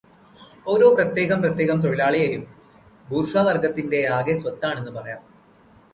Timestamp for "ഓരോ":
0.67-0.87